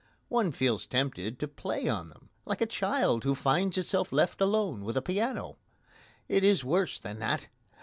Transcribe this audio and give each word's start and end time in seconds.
One 0.29 0.51
feels 0.51 0.87
tempted 0.87 1.37
to 1.37 1.47
play 1.47 1.87
on 1.87 2.09
them, 2.09 2.29
like 2.43 2.59
a 2.59 2.65
child 2.65 3.23
who 3.23 3.35
finds 3.35 3.77
itself 3.77 4.11
left 4.11 4.41
alone 4.41 4.83
with 4.83 4.97
a 4.97 5.01
piano. 5.03 5.57
It 6.27 6.43
is 6.43 6.65
worse 6.65 6.97
than 6.97 7.19
that. 7.19 7.49